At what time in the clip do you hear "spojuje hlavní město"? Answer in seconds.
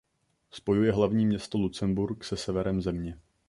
0.51-1.57